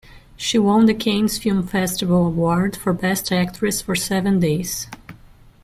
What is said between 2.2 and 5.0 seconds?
Award for Best Actress for Seven Days...